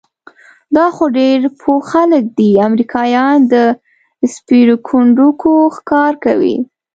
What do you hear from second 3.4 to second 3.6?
د